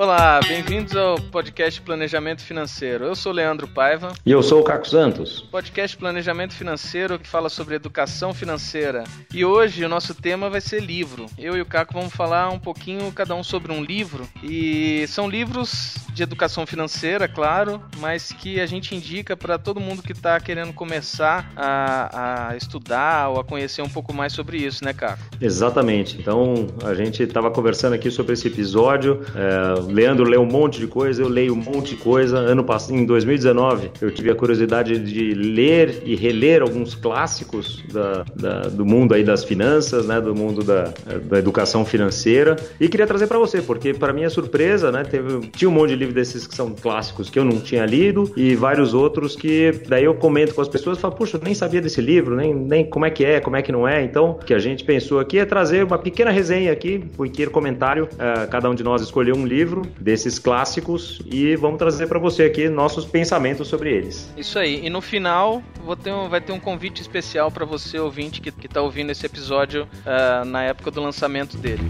[0.00, 3.04] Olá, bem-vindos ao podcast Planejamento Financeiro.
[3.04, 4.14] Eu sou Leandro Paiva.
[4.24, 5.42] E eu sou o Caco Santos.
[5.50, 9.04] Podcast Planejamento Financeiro que fala sobre educação financeira.
[9.30, 11.26] E hoje o nosso tema vai ser livro.
[11.36, 14.26] Eu e o Caco vamos falar um pouquinho, cada um sobre um livro.
[14.42, 20.02] E são livros de educação financeira, claro, mas que a gente indica para todo mundo
[20.02, 24.82] que está querendo começar a, a, estudar ou a conhecer um pouco mais sobre isso,
[24.82, 25.22] né, Caco?
[25.40, 26.18] Exatamente.
[26.18, 29.20] Então, a gente estava conversando aqui sobre esse episódio.
[29.34, 32.38] É, Leandro lê um monte de coisa, eu leio um monte de coisa.
[32.38, 38.24] Ano passado, em 2019, eu tive a curiosidade de ler e reler alguns clássicos da,
[38.34, 40.92] da, do mundo aí das finanças, né, do mundo da,
[41.24, 42.56] da educação financeira.
[42.80, 45.96] E queria trazer para você, porque para minha surpresa, né, teve, tinha um monte de
[45.96, 50.04] livros desses que são clássicos que eu não tinha lido e vários outros que daí
[50.04, 53.04] eu comento com as pessoas e falo, puxa, nem sabia desse livro, nem, nem como
[53.04, 54.02] é que é, como é que não é.
[54.02, 57.50] Então, o que a gente pensou aqui é trazer uma pequena resenha aqui, um pequeno
[57.50, 58.04] comentário.
[58.04, 62.44] Uh, cada um de nós escolheu um livro desses clássicos e vamos trazer para você
[62.44, 64.32] aqui nossos pensamentos sobre eles.
[64.36, 64.84] Isso aí.
[64.84, 65.62] E no final
[66.02, 69.84] ter um, vai ter um convite especial para você ouvinte que está ouvindo esse episódio
[69.84, 71.88] uh, na época do lançamento dele.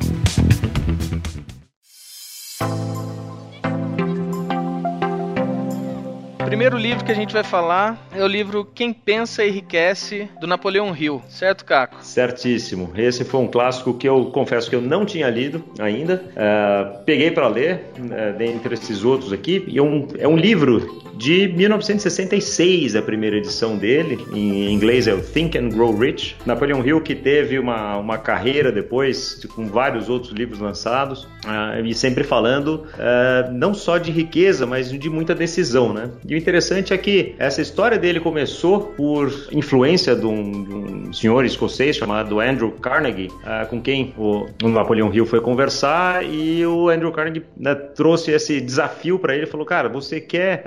[6.51, 10.95] Primeiro livro que a gente vai falar é o livro Quem Pensa Enriquece, do Napoleão
[10.97, 12.05] Hill, certo, Caco?
[12.05, 12.91] Certíssimo.
[12.97, 16.25] Esse foi um clássico que eu confesso que eu não tinha lido ainda.
[16.31, 21.01] Uh, peguei para ler, uh, dentre esses outros aqui, e é um, é um livro
[21.15, 24.19] de 1966, a primeira edição dele.
[24.33, 26.37] Em inglês é o Think and Grow Rich.
[26.47, 31.95] Napoleão Hill, que teve uma, uma carreira depois, com vários outros livros lançados, uh, e
[31.95, 36.11] sempre falando uh, não só de riqueza, mas de muita decisão, né?
[36.27, 41.13] E o interessante é que essa história dele começou por influência de um, de um
[41.13, 46.65] senhor escocês chamado Andrew Carnegie, uh, com quem o, o Napoleão Hill foi conversar, e
[46.67, 50.65] o Andrew Carnegie né, trouxe esse desafio para ele, falou, cara, você quer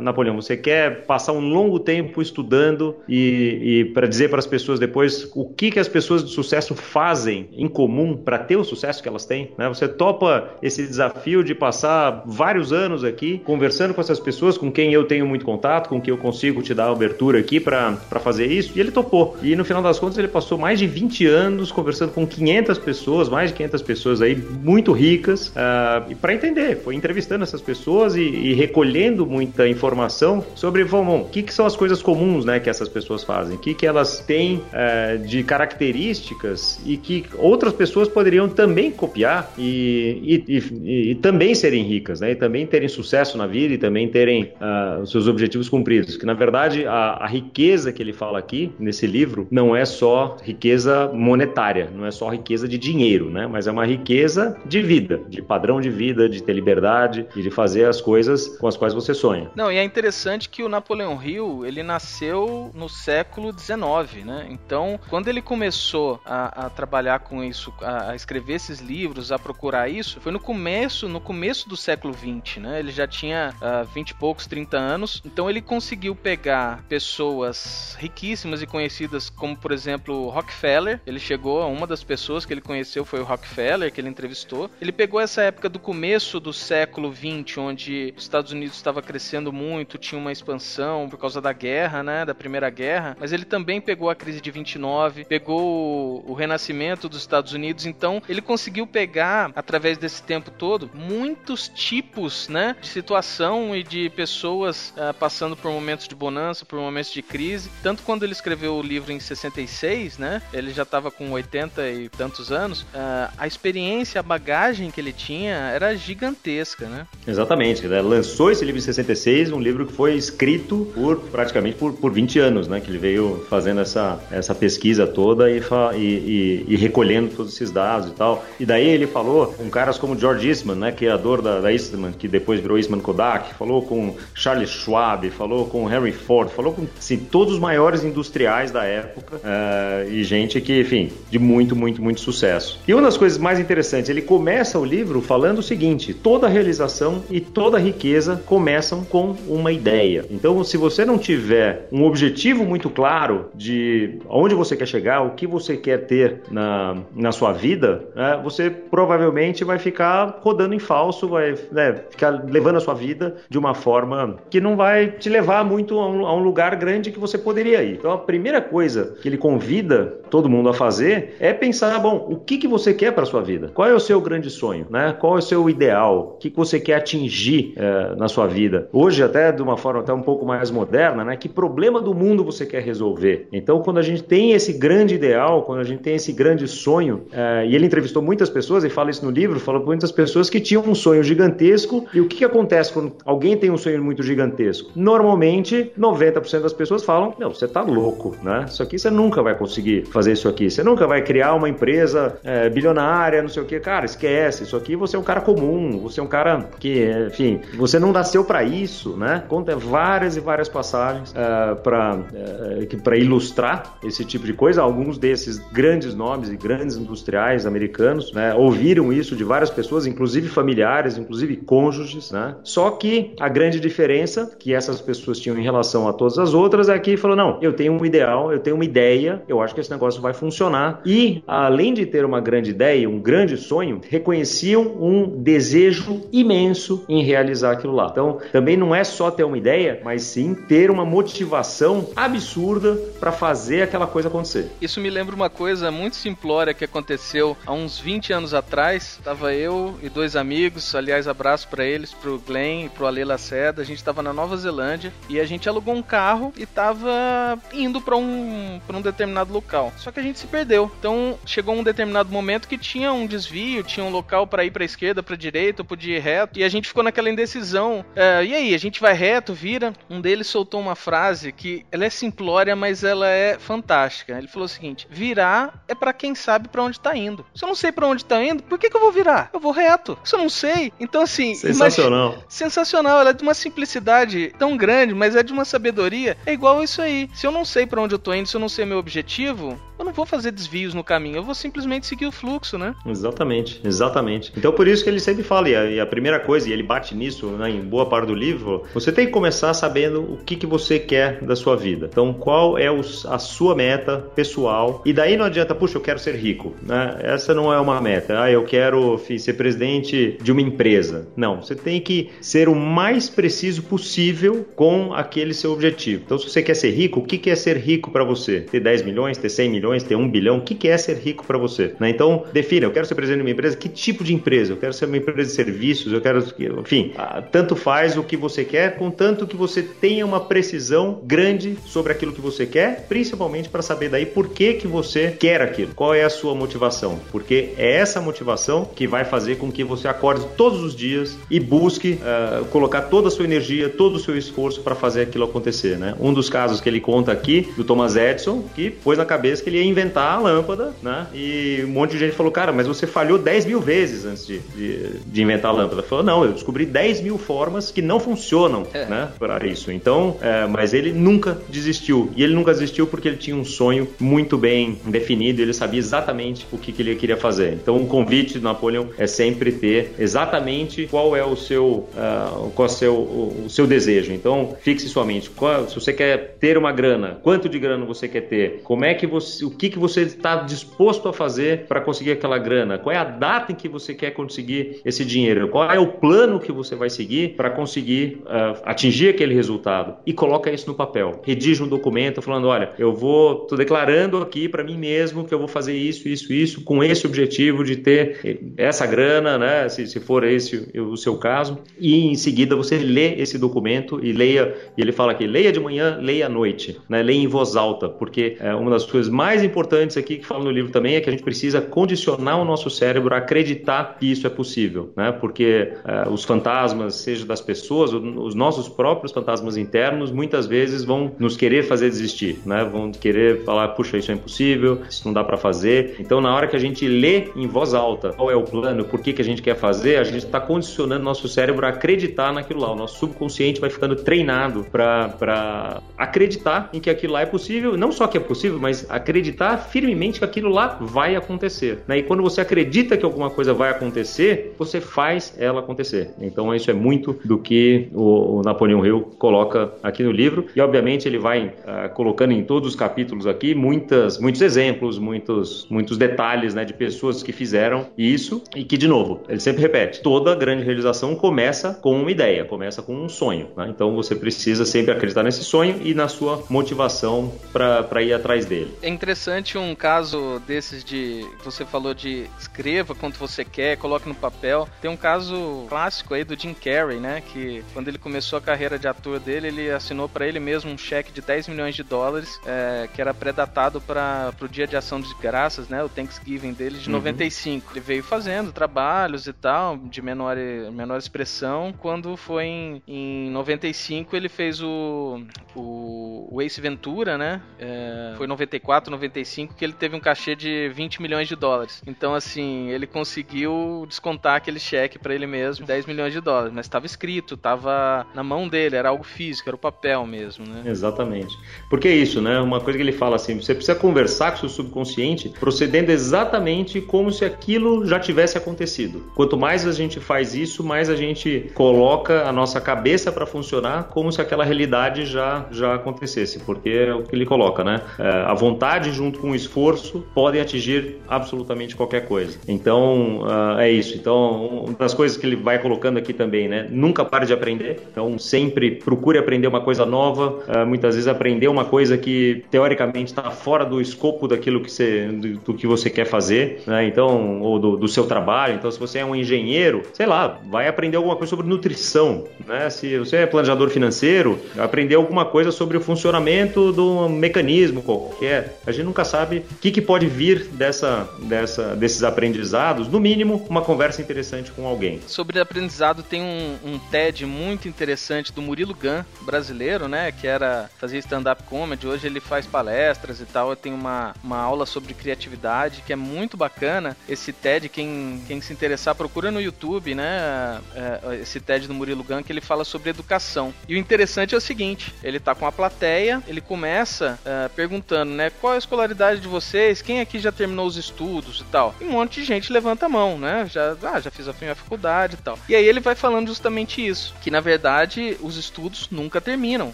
[0.00, 4.78] Napoleão, você quer passar um longo tempo estudando e, e para dizer para as pessoas
[4.78, 9.02] depois o que, que as pessoas de sucesso fazem em comum para ter o sucesso
[9.02, 9.50] que elas têm?
[9.56, 9.68] Né?
[9.68, 14.92] Você topa esse desafio de passar vários anos aqui conversando com essas pessoas com quem
[14.92, 18.72] eu tenho muito contato, com quem eu consigo te dar abertura aqui para fazer isso?
[18.76, 19.36] E ele topou.
[19.42, 23.28] E no final das contas ele passou mais de 20 anos conversando com 500 pessoas,
[23.28, 26.76] mais de 500 pessoas aí muito ricas, uh, para entender.
[26.76, 31.52] Foi entrevistando essas pessoas e, e recolhendo muita informação informação sobre, vamos, o que, que
[31.52, 35.16] são as coisas comuns né, que essas pessoas fazem, o que, que elas têm é,
[35.16, 41.82] de características e que outras pessoas poderiam também copiar e, e, e, e também serem
[41.84, 46.16] ricas, né, e também terem sucesso na vida e também terem uh, seus objetivos cumpridos.
[46.16, 50.36] Que na verdade a, a riqueza que ele fala aqui nesse livro não é só
[50.42, 55.20] riqueza monetária, não é só riqueza de dinheiro, né, mas é uma riqueza de vida,
[55.28, 58.94] de padrão de vida, de ter liberdade e de fazer as coisas com as quais
[58.94, 59.50] você sonha.
[59.54, 64.46] Não, e é interessante que o Napoleão Hill, ele nasceu no século XIX, né?
[64.50, 69.38] Então, quando ele começou a, a trabalhar com isso, a, a, escrever esses livros, a
[69.38, 72.78] procurar isso, foi no começo, no começo do século XX, né?
[72.78, 75.22] Ele já tinha uh, 20 e poucos, 30 anos.
[75.24, 81.00] Então, ele conseguiu pegar pessoas riquíssimas e conhecidas, como, por exemplo, Rockefeller.
[81.06, 84.70] Ele chegou uma das pessoas que ele conheceu foi o Rockefeller, que ele entrevistou.
[84.80, 89.52] Ele pegou essa época do começo do século XX, onde os Estados Unidos estava crescendo
[89.54, 93.80] muito tinha uma expansão por causa da guerra, né, da Primeira Guerra, mas ele também
[93.80, 99.52] pegou a crise de 29, pegou o, renascimento dos Estados Unidos, então ele conseguiu pegar
[99.54, 105.70] através desse tempo todo muitos tipos, né, de situação e de pessoas uh, passando por
[105.70, 107.70] momentos de bonança, por momentos de crise.
[107.82, 112.08] Tanto quando ele escreveu o livro em 66, né, ele já estava com 80 e
[112.08, 117.06] tantos anos, uh, a experiência, a bagagem que ele tinha era gigantesca, né?
[117.26, 121.92] Exatamente, ele lançou esse livro em 66, um livro que foi escrito por praticamente por,
[121.92, 122.80] por 20 anos, né?
[122.80, 125.60] Que ele veio fazendo essa, essa pesquisa toda e,
[125.94, 128.44] e, e, e recolhendo todos esses dados e tal.
[128.58, 130.92] E daí ele falou com caras como George Eastman, né?
[130.92, 135.90] Criador da, da Eastman, que depois virou Eastman Kodak, falou com Charles Schwab, falou com
[135.90, 140.80] Henry Ford, falou com assim, todos os maiores industriais da época uh, e gente que,
[140.80, 142.80] enfim, de muito, muito, muito sucesso.
[142.86, 147.22] E uma das coisas mais interessantes, ele começa o livro falando o seguinte: toda realização
[147.30, 150.24] e toda riqueza começam com uma ideia.
[150.30, 155.30] Então, se você não tiver um objetivo muito claro de onde você quer chegar, o
[155.30, 160.78] que você quer ter na, na sua vida, né, você provavelmente vai ficar rodando em
[160.78, 165.28] falso, vai né, ficar levando a sua vida de uma forma que não vai te
[165.28, 167.94] levar muito a um, a um lugar grande que você poderia ir.
[167.94, 172.36] Então, a primeira coisa que ele convida todo mundo a fazer é pensar, bom, o
[172.36, 173.70] que, que você quer para sua vida?
[173.72, 174.86] Qual é o seu grande sonho?
[174.90, 175.14] Né?
[175.18, 176.34] Qual é o seu ideal?
[176.34, 178.88] O que, que você quer atingir é, na sua vida?
[178.92, 181.36] Hoje, até de uma forma até um pouco mais moderna, né?
[181.36, 183.48] Que problema do mundo você quer resolver?
[183.52, 187.26] Então, quando a gente tem esse grande ideal, quando a gente tem esse grande sonho,
[187.32, 190.50] é, e ele entrevistou muitas pessoas, e fala isso no livro, fala com muitas pessoas
[190.50, 194.02] que tinham um sonho gigantesco, e o que, que acontece quando alguém tem um sonho
[194.02, 194.90] muito gigantesco?
[194.94, 198.66] Normalmente, 90% das pessoas falam, não, você tá louco, né?
[198.68, 202.38] Isso aqui você nunca vai conseguir fazer isso aqui, você nunca vai criar uma empresa
[202.44, 205.98] é, bilionária, não sei o que, cara, esquece, isso aqui você é um cara comum,
[205.98, 209.44] você é um cara que, enfim, você não nasceu para isso, né?
[209.48, 214.82] Conta várias e várias passagens uh, para uh, ilustrar esse tipo de coisa.
[214.82, 220.48] Alguns desses grandes nomes e grandes industriais americanos né, ouviram isso de várias pessoas, inclusive
[220.48, 222.56] familiares, inclusive cônjuges, né?
[222.62, 226.88] Só que a grande diferença que essas pessoas tinham em relação a todas as outras
[226.88, 229.80] é que falou: não, eu tenho um ideal, eu tenho uma ideia, eu acho que
[229.80, 231.00] esse negócio vai funcionar.
[231.04, 237.22] E além de ter uma grande ideia, um grande sonho, reconheciam um desejo imenso em
[237.22, 238.08] realizar aquilo lá.
[238.10, 243.32] Então, também não é só ter uma ideia, mas sim ter uma motivação absurda para
[243.32, 244.70] fazer aquela coisa acontecer.
[244.80, 249.18] Isso me lembra uma coisa muito simplória que aconteceu há uns 20 anos atrás.
[249.22, 253.82] Tava eu e dois amigos, aliás, abraço para eles, pro Glenn e pro Ale Laceda.
[253.82, 258.00] A gente tava na Nova Zelândia e a gente alugou um carro e tava indo
[258.00, 259.92] para um, pra um determinado local.
[259.96, 260.90] Só que a gente se perdeu.
[260.98, 264.84] Então, chegou um determinado momento que tinha um desvio, tinha um local para ir para
[264.84, 268.04] esquerda, para direita, podia ir reto, e a gente ficou naquela indecisão.
[268.14, 269.92] É, e aí, a gente vai reto, vira?
[270.08, 274.36] Um deles soltou uma frase que ela é simplória, mas ela é fantástica.
[274.36, 277.44] Ele falou o seguinte: virar é para quem sabe para onde tá indo.
[277.54, 279.50] Se eu não sei para onde tá indo, por que, que eu vou virar?
[279.52, 280.18] Eu vou reto.
[280.24, 281.54] Se eu não sei, então assim.
[281.54, 282.28] Sensacional.
[282.28, 283.20] Imagina, sensacional.
[283.20, 286.36] Ela é de uma simplicidade tão grande, mas é de uma sabedoria.
[286.46, 287.28] É igual isso aí.
[287.34, 289.78] Se eu não sei para onde eu tô indo, se eu não sei meu objetivo,
[289.98, 292.94] eu não vou fazer desvios no caminho, eu vou simplesmente seguir o fluxo, né?
[293.06, 294.52] Exatamente, exatamente.
[294.56, 296.82] Então por isso que ele sempre fala, e a, e a primeira coisa, e ele
[296.82, 300.56] bate nisso né, em boa parte do livro, você tem que começar sabendo o que,
[300.56, 302.08] que você quer da sua vida.
[302.10, 306.18] Então qual é os, a sua meta pessoal, e daí não adianta, puxa, eu quero
[306.18, 307.18] ser rico, né?
[307.20, 308.42] Essa não é uma meta.
[308.42, 311.28] Ah, eu quero ser presidente de uma empresa.
[311.36, 316.22] Não, você tem que ser o mais preciso possível com aquele seu objetivo.
[316.24, 318.60] Então se você quer ser rico, o que, que é ser rico para você?
[318.60, 320.04] Ter 10 milhões, ter 100 milhões?
[320.04, 321.94] ter um bilhão, o que, que é ser rico para você?
[321.98, 322.10] Né?
[322.10, 324.72] Então, defina, eu quero ser presidente de uma empresa, que tipo de empresa?
[324.72, 326.44] Eu quero ser uma empresa de serviços, eu quero,
[326.80, 331.76] enfim, ah, tanto faz o que você quer, contanto que você tenha uma precisão grande
[331.86, 335.94] sobre aquilo que você quer, principalmente para saber daí por que, que você quer aquilo,
[335.94, 340.08] qual é a sua motivação, porque é essa motivação que vai fazer com que você
[340.08, 344.36] acorde todos os dias e busque uh, colocar toda a sua energia, todo o seu
[344.36, 346.14] esforço para fazer aquilo acontecer, né?
[346.20, 349.70] Um dos casos que ele conta aqui do Thomas Edison, que pôs na cabeça que
[349.70, 351.26] ele ia inventar a lâmpada, né?
[351.34, 354.58] E um monte de gente falou, cara, mas você falhou 10 mil vezes antes de,
[354.58, 356.00] de, de inventar a lâmpada.
[356.00, 358.53] Ele falou, não, eu descobri 10 mil formas que não funcionam,
[358.92, 359.06] é.
[359.06, 359.28] né?
[359.38, 359.90] Para isso.
[359.90, 362.30] Então, é, mas ele nunca desistiu.
[362.36, 366.66] E ele nunca desistiu porque ele tinha um sonho muito bem definido, ele sabia exatamente
[366.72, 367.72] o que, que ele queria fazer.
[367.74, 372.88] Então, o convite do Napoleão é sempre ter exatamente qual é o seu, uh, qual
[372.88, 374.32] é o seu, o, o seu desejo.
[374.32, 375.50] Então, fixe sua mente.
[375.50, 378.80] Qual, se você quer ter uma grana, quanto de grana você quer ter?
[378.82, 382.58] Como é que você o que, que você está disposto a fazer para conseguir aquela
[382.58, 386.06] grana, qual é a data em que você quer conseguir esse dinheiro, qual é o
[386.06, 390.94] plano que você vai seguir para conseguir uh, atingir aquele resultado e coloca isso no
[390.94, 391.40] papel.
[391.44, 395.58] Redige um documento falando, olha, eu vou, tô declarando aqui para mim mesmo que eu
[395.58, 400.20] vou fazer isso, isso, isso, com esse objetivo de ter essa grana, né, se, se
[400.20, 405.00] for esse o seu caso, e em seguida você lê esse documento e leia, e
[405.00, 408.56] ele fala aqui, leia de manhã, leia à noite, né, leia em voz alta, porque
[408.60, 411.32] é uma das coisas mais importantes aqui que fala no livro também é que a
[411.32, 415.32] gente precisa condicionar o nosso cérebro a acreditar que isso é possível, né?
[415.32, 421.32] Porque uh, os fantasmas, seja das pessoas, os nossos próprios fantasmas internos, muitas vezes vão
[421.38, 422.84] nos querer fazer desistir, né?
[422.84, 426.16] Vão querer falar, puxa, isso é impossível, isso não dá para fazer.
[426.18, 429.20] Então, na hora que a gente lê em voz alta qual é o plano, por
[429.20, 432.80] que, que a gente quer fazer, a gente está condicionando nosso cérebro a acreditar naquilo
[432.80, 432.92] lá.
[432.92, 438.12] O nosso subconsciente vai ficando treinado para acreditar em que aquilo lá é possível, não
[438.12, 442.02] só que é possível, mas acreditar firmemente que aquilo lá vai acontecer.
[442.06, 442.18] Né?
[442.18, 446.30] E quando você acredita que alguma coisa vai acontecer, você faz ela acontecer.
[446.40, 450.66] Então isso é muito do que o, o Napoleão Hill coloca aqui no livro.
[450.74, 455.86] E, obviamente, ele vai uh, colocando em todos os capítulos aqui muitas, muitos exemplos, muitos,
[455.90, 460.22] muitos detalhes né, de pessoas que fizeram isso e que, de novo, ele sempre repete:
[460.22, 463.68] toda grande realização começa com uma ideia, começa com um sonho.
[463.76, 463.88] Né?
[463.88, 468.92] Então, você precisa sempre acreditar nesse sonho e na sua motivação para ir atrás dele.
[469.02, 471.44] É interessante um caso desses de.
[471.64, 474.88] Você falou de escreva quanto você quer, coloque no papel.
[475.00, 477.42] Tem um caso clássico aí do Jim Carrey, né?
[477.52, 480.98] Que quando ele começou a carreira de ator dele, ele assinou para ele mesmo um
[480.98, 485.20] cheque de 10 milhões de dólares, é, que era pré-datado para o dia de ação
[485.20, 486.02] de graças, né?
[486.02, 487.16] O Thanksgiving dele de uhum.
[487.16, 487.92] 95.
[487.92, 490.56] Ele veio fazendo trabalhos e tal, de menor,
[490.92, 491.94] menor expressão.
[491.98, 495.44] Quando foi em, em 95, ele fez o,
[495.74, 497.62] o, o Ace Ventura, né?
[497.78, 502.02] É, foi 94, 95 que ele teve um cachê de 20 milhões de dólares.
[502.06, 506.72] Então, assim, ele conseguiu descontar aquele cheque para ele mesmo, 10 milhões de dólares.
[506.72, 507.93] Mas estava escrito, estava
[508.34, 510.82] na mão dele, era algo físico, era o papel mesmo, né?
[510.86, 511.56] Exatamente.
[511.88, 512.60] Porque é isso, né?
[512.60, 517.00] Uma coisa que ele fala assim: você precisa conversar com o seu subconsciente procedendo exatamente
[517.00, 519.24] como se aquilo já tivesse acontecido.
[519.34, 524.04] Quanto mais a gente faz isso, mais a gente coloca a nossa cabeça para funcionar
[524.04, 526.58] como se aquela realidade já, já acontecesse.
[526.60, 528.00] Porque é o que ele coloca, né?
[528.18, 532.58] É, a vontade junto com o esforço podem atingir absolutamente qualquer coisa.
[532.66, 534.16] Então, uh, é isso.
[534.16, 536.86] Então, uma das coisas que ele vai colocando aqui também, né?
[536.90, 537.83] Nunca pare de aprender.
[537.90, 540.62] Então, sempre procure aprender uma coisa nova.
[540.68, 545.26] Uh, muitas vezes aprender uma coisa que teoricamente está fora do escopo daquilo que você,
[545.26, 547.06] do, do que você quer fazer, né?
[547.06, 548.74] Então, ou do, do, seu trabalho.
[548.74, 552.88] Então, se você é um engenheiro, sei lá, vai aprender alguma coisa sobre nutrição, né?
[552.90, 558.78] Se você é planejador financeiro, aprender alguma coisa sobre o funcionamento do mecanismo qualquer.
[558.86, 563.08] A gente nunca sabe o que, que pode vir dessa, dessa, desses aprendizados.
[563.08, 565.20] No mínimo, uma conversa interessante com alguém.
[565.26, 570.32] Sobre aprendizado, tem um, um TED muito interessante do Murilo Gun, brasileiro, né?
[570.32, 572.06] Que era fazer stand-up comedy.
[572.06, 573.74] Hoje ele faz palestras e tal.
[573.74, 577.16] Tem uma, uma aula sobre criatividade que é muito bacana.
[577.28, 580.80] Esse TED, quem, quem se interessar, procura no YouTube, né?
[580.94, 583.72] É, esse TED do Murilo Gun, que ele fala sobre educação.
[583.88, 588.32] E o interessante é o seguinte: ele tá com a plateia, ele começa uh, perguntando,
[588.32, 588.50] né?
[588.50, 590.02] Qual é a escolaridade de vocês?
[590.02, 591.94] Quem aqui já terminou os estudos e tal?
[592.00, 593.66] E um monte de gente levanta a mão, né?
[593.70, 595.58] Já, ah, já fiz a faculdade e tal.
[595.68, 599.92] E aí ele vai falando justamente isso: que na verdade os estudos nunca terminam.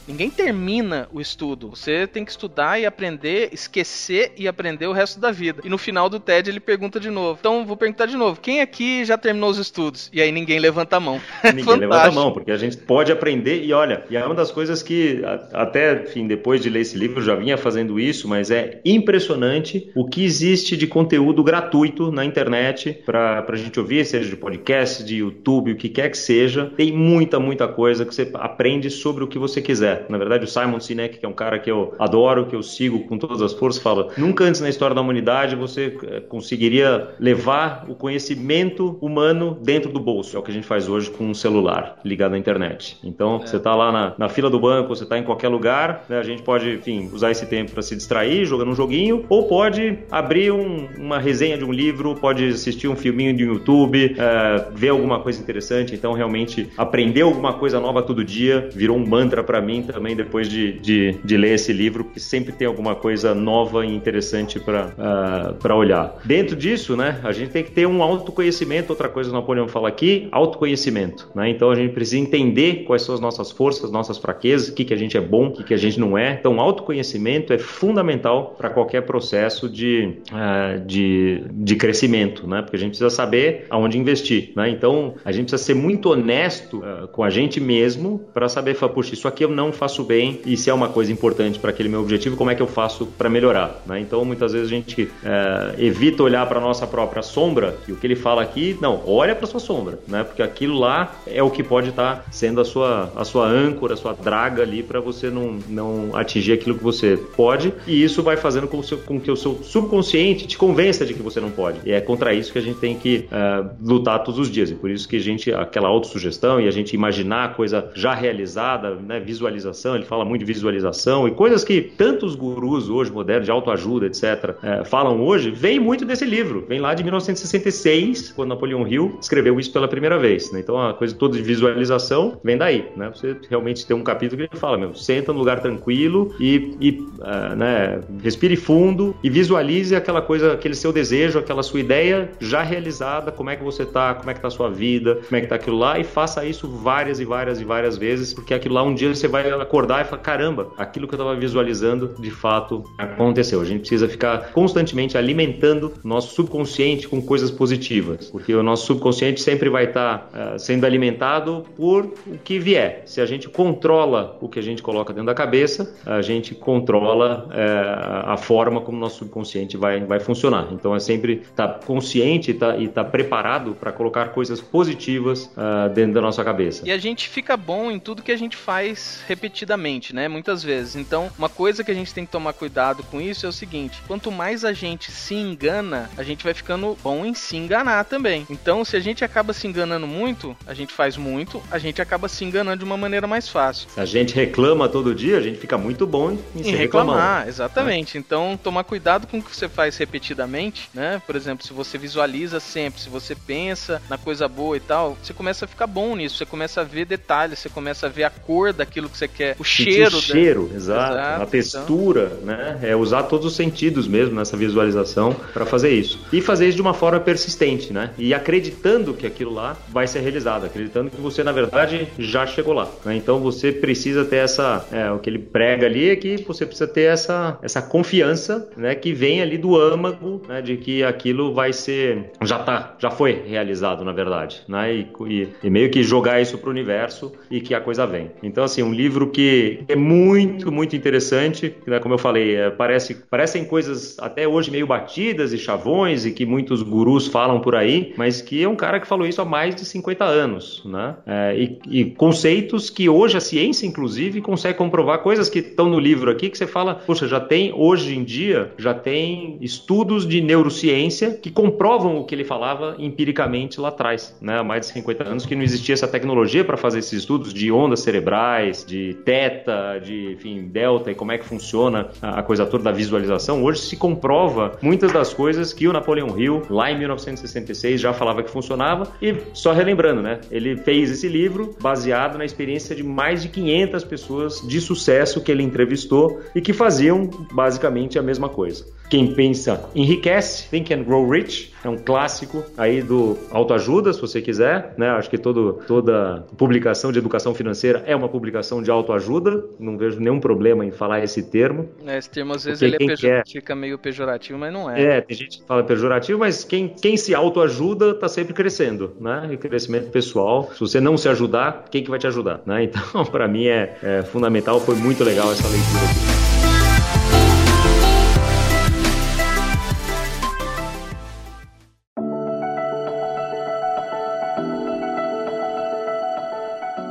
[0.06, 1.70] Ninguém termina o estudo.
[1.70, 5.62] Você tem que estudar e aprender, esquecer e aprender o resto da vida.
[5.64, 7.38] E no final do TED ele pergunta de novo.
[7.40, 10.10] Então vou perguntar de novo: quem aqui já terminou os estudos?
[10.12, 11.20] E aí ninguém levanta a mão.
[11.54, 14.50] Ninguém levanta a mão, porque a gente pode aprender e olha, e é uma das
[14.50, 15.22] coisas que
[15.52, 19.90] até, enfim, depois de ler esse livro, eu já vinha fazendo isso, mas é impressionante
[19.94, 25.04] o que existe de conteúdo gratuito na internet para a gente ouvir, seja de podcast,
[25.04, 26.72] de YouTube, o que quer que seja.
[26.76, 30.06] Tem muita, muita coisa que você aprende sobre o que você quiser.
[30.08, 33.00] Na verdade, o Simon Sinek, que é um cara que eu adoro, que eu sigo
[33.06, 37.86] com todas as forças, fala: nunca antes na história da humanidade você eh, conseguiria levar
[37.88, 40.36] o conhecimento humano dentro do bolso.
[40.36, 42.98] É o que a gente faz hoje com um celular ligado à internet.
[43.02, 43.46] Então, é.
[43.46, 46.18] você está lá na, na, fila do banco, você está em qualquer lugar, né?
[46.18, 49.98] a gente pode, enfim, usar esse tempo para se distrair, jogando um joguinho, ou pode
[50.10, 54.90] abrir um, uma resenha de um livro, pode assistir um filminho de YouTube, é, ver
[54.90, 55.94] alguma coisa interessante.
[55.94, 60.48] Então, realmente, aprender alguma coisa nova todo dia virou um mantra para mim também depois
[60.48, 64.86] de, de, de, ler esse livro, porque sempre tem alguma coisa nova e interessante para
[64.98, 66.16] uh, é, olhar.
[66.24, 68.90] Dentro disso, né, a gente tem que ter um autoconhecimento.
[68.90, 71.30] Outra coisa que o Napoleão fala aqui, autoconhecimento.
[71.34, 71.50] Né?
[71.50, 74.94] Então, a gente precisa entender quais são as nossas forças, nossas fraquezas, o que, que
[74.94, 76.36] a gente é bom, o que, que a gente não é.
[76.38, 82.62] Então, autoconhecimento é fundamental para qualquer processo de, uh, de, de crescimento, né?
[82.62, 84.68] Porque a gente precisa saber aonde investir, né?
[84.68, 89.14] Então, a gente precisa ser muito honesto uh, com a gente mesmo para saber, puxa,
[89.14, 92.00] isso aqui eu não faço bem e se é uma coisa importante para aquele meu
[92.00, 94.00] objetivo, como é que eu faço para melhorar, né?
[94.00, 98.06] Então, muitas vezes a gente uh, evita olhar para nossa própria sombra e o que
[98.06, 100.24] ele fala aqui, não, olha para sua sombra, né?
[100.24, 103.94] Porque aquilo lá é o que pode estar tá sendo a sua, a sua âncora,
[103.94, 108.22] a sua draga ali para você não, não atingir aquilo que você pode e isso
[108.22, 111.50] vai fazendo com, seu, com que o seu subconsciente te convença de que você não
[111.50, 111.80] pode.
[111.84, 114.70] E é contra isso que a gente tem que uh, lutar todos os dias.
[114.70, 118.94] E por isso que a gente, aquela autossugestão e a gente imaginar coisa já realizada,
[118.94, 123.50] né, visualização, ele fala muito de visualização e coisas que tantos gurus hoje modernos de
[123.50, 126.64] autoajuda, etc., uh, eh, falam hoje, vem muito desse livro.
[126.68, 130.50] Vem lá de 1966, quando Napoleão Hill escreveu isso pela primeira vez.
[130.52, 130.60] Né?
[130.60, 132.88] Então a coisa toda de visualização vem daí.
[132.96, 133.10] Né?
[133.14, 136.90] Você realmente tem um capítulo que ele fala, meu, senta no lugar tranquilo e, e
[137.18, 142.62] uh, né, respire fundo e visualize aquela coisa, aquele seu desejo, aquela sua ideia já
[142.62, 145.40] realizada, como é que você tá, como é que tá a sua vida, como é
[145.40, 148.54] que tá aquilo lá e faça isso várias várias e várias e várias vezes, porque
[148.54, 152.14] aquilo lá um dia você vai acordar e falar: caramba, aquilo que eu estava visualizando
[152.20, 153.60] de fato aconteceu.
[153.60, 159.40] A gente precisa ficar constantemente alimentando nosso subconsciente com coisas positivas, porque o nosso subconsciente
[159.40, 163.02] sempre vai estar tá, uh, sendo alimentado por o que vier.
[163.06, 167.48] Se a gente controla o que a gente coloca dentro da cabeça, a gente controla
[167.48, 170.68] uh, a forma como o nosso subconsciente vai, vai funcionar.
[170.72, 175.46] Então é sempre estar tá consciente tá, e estar tá preparado para colocar coisas positivas
[175.56, 176.86] uh, dentro da nossa cabeça.
[176.86, 180.28] E a gente fica bom em tudo que a gente faz repetidamente, né?
[180.28, 180.96] Muitas vezes.
[180.96, 184.00] Então, uma coisa que a gente tem que tomar cuidado com isso é o seguinte:
[184.06, 188.46] quanto mais a gente se engana, a gente vai ficando bom em se enganar também.
[188.48, 192.28] Então, se a gente acaba se enganando muito, a gente faz muito, a gente acaba
[192.28, 193.88] se enganando de uma maneira mais fácil.
[193.90, 197.16] Se a gente reclama todo dia, a gente fica muito bom em, em reclamar.
[197.16, 197.48] Reclamando.
[197.48, 198.16] Exatamente.
[198.16, 198.20] É.
[198.20, 201.20] Então, tomar cuidado com o que você faz repetidamente, né?
[201.26, 205.32] Por exemplo, se você visualiza sempre, se você pensa na coisa boa e tal, você
[205.32, 208.30] começa a ficar bom nisso, você começa a ver detalhes, você começa a ver a
[208.30, 210.16] cor daquilo que você quer, o cheiro.
[210.16, 210.76] O cheiro, da...
[210.76, 212.46] exato, exato, a textura, então...
[212.46, 212.78] né?
[212.82, 216.18] É usar todos os sentidos mesmo nessa visualização para fazer isso.
[216.32, 218.10] E fazer isso de uma forma persistente, né?
[218.18, 222.74] E acreditando que aquilo lá vai ser realizado, acreditando que você, na verdade, já chegou
[222.74, 222.88] lá.
[223.04, 223.16] Né?
[223.16, 224.86] Então você precisa ter essa.
[224.90, 228.94] É, o que ele prega ali é que você precisa ter essa, essa confiança, né?
[228.94, 230.60] Que vem ali do âmago, né?
[230.60, 232.32] De que aquilo vai ser.
[232.42, 234.62] Já tá, já foi realizado, na verdade.
[234.68, 234.94] Né?
[234.94, 238.30] E, e, e meio que jogar isso para o universo e que a coisa vem.
[238.42, 241.98] Então, assim, um livro que é muito, muito interessante, né?
[241.98, 246.46] como eu falei, é, parece, parecem coisas até hoje meio batidas e chavões e que
[246.46, 249.74] muitos gurus falam por aí, mas que é um cara que falou isso há mais
[249.74, 251.16] de 50 anos, né?
[251.26, 255.98] É, e, e, conceitos que hoje a ciência, inclusive, consegue comprovar coisas que estão no
[255.98, 260.40] livro aqui que você fala, poxa, já tem, hoje em dia, já tem estudos de
[260.40, 264.58] neurociência que comprovam o que ele falava empiricamente lá atrás, né?
[264.58, 267.72] Há mais de 50 anos que não existia essa tecnologia para fazer esses estudos de
[267.72, 272.84] ondas cerebrais, de teta, de enfim, delta e como é que funciona a coisa toda
[272.84, 273.64] da visualização.
[273.64, 278.44] Hoje se comprova muitas das coisas que o Napoleão Hill, lá em 1966, já falava
[278.44, 279.08] que funcionava.
[279.20, 280.38] E só relembrando, né?
[280.48, 285.50] Ele fez esse livro baseado na experiência de mais de 500 pessoas de sucesso que
[285.50, 288.86] ele entrevistou e que faziam basicamente a mesma coisa.
[289.10, 294.40] Quem pensa enriquece, Think and Grow Rich, é um clássico aí do autoajuda, se você
[294.40, 295.08] quiser, né?
[295.10, 300.20] Acho que todo, toda publicação de educação financeira é uma publicação de autoajuda, não vejo
[300.20, 301.88] nenhum problema em falar esse termo.
[302.06, 305.16] É, esse termo às vezes ele é fica meio pejorativo, mas não é.
[305.16, 309.48] É, tem gente que fala pejorativo, mas quem, quem se autoajuda está sempre crescendo, né?
[309.50, 312.84] E crescimento pessoal, se você não se ajudar, quem que vai te ajudar, né?
[312.84, 316.49] Então, para mim é, é fundamental, foi muito legal essa leitura aqui.